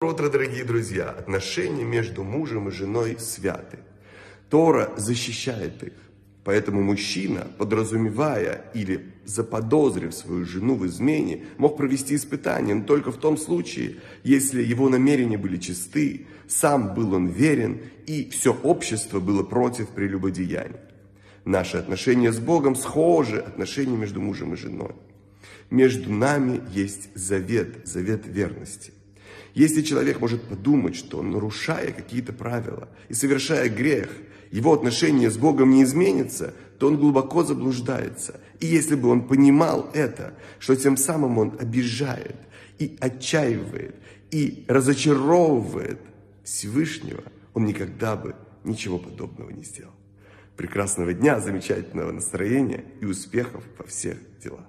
Утро, 0.00 0.28
дорогие 0.28 0.62
друзья! 0.62 1.10
Отношения 1.10 1.82
между 1.82 2.22
мужем 2.22 2.68
и 2.68 2.70
женой 2.70 3.16
святы. 3.18 3.80
Тора 4.48 4.92
защищает 4.96 5.82
их. 5.82 5.94
Поэтому 6.44 6.82
мужчина, 6.82 7.48
подразумевая 7.58 8.70
или 8.74 9.12
заподозрив 9.24 10.14
свою 10.14 10.44
жену 10.44 10.76
в 10.76 10.86
измене, 10.86 11.46
мог 11.56 11.76
провести 11.76 12.14
испытание, 12.14 12.76
но 12.76 12.84
только 12.84 13.10
в 13.10 13.16
том 13.16 13.36
случае, 13.36 13.96
если 14.22 14.62
его 14.62 14.88
намерения 14.88 15.36
были 15.36 15.56
чисты, 15.56 16.28
сам 16.46 16.94
был 16.94 17.14
он 17.14 17.26
верен 17.26 17.80
и 18.06 18.30
все 18.30 18.54
общество 18.54 19.18
было 19.18 19.42
против 19.42 19.88
прелюбодеяния. 19.88 20.80
Наши 21.44 21.76
отношения 21.76 22.32
с 22.32 22.38
Богом 22.38 22.76
схожи 22.76 23.40
отношения 23.40 23.96
между 23.96 24.20
мужем 24.20 24.54
и 24.54 24.56
женой. 24.56 24.92
Между 25.70 26.12
нами 26.12 26.60
есть 26.72 27.08
завет, 27.16 27.84
завет 27.84 28.28
верности. 28.28 28.92
Если 29.54 29.82
человек 29.82 30.20
может 30.20 30.42
подумать, 30.42 30.96
что 30.96 31.22
нарушая 31.22 31.92
какие-то 31.92 32.32
правила 32.32 32.88
и 33.08 33.14
совершая 33.14 33.68
грех, 33.68 34.10
его 34.50 34.72
отношение 34.72 35.30
с 35.30 35.36
Богом 35.36 35.70
не 35.70 35.82
изменится, 35.82 36.54
то 36.78 36.86
он 36.86 36.96
глубоко 36.96 37.42
заблуждается. 37.42 38.40
И 38.60 38.66
если 38.66 38.94
бы 38.94 39.08
он 39.08 39.26
понимал 39.26 39.90
это, 39.94 40.34
что 40.58 40.76
тем 40.76 40.96
самым 40.96 41.38
он 41.38 41.56
обижает 41.58 42.36
и 42.78 42.96
отчаивает 43.00 43.96
и 44.30 44.64
разочаровывает 44.68 46.00
Всевышнего, 46.44 47.24
он 47.54 47.64
никогда 47.64 48.16
бы 48.16 48.36
ничего 48.64 48.98
подобного 48.98 49.50
не 49.50 49.64
сделал. 49.64 49.92
Прекрасного 50.56 51.12
дня, 51.12 51.40
замечательного 51.40 52.12
настроения 52.12 52.84
и 53.00 53.04
успехов 53.04 53.64
во 53.78 53.84
всех 53.84 54.18
делах. 54.42 54.64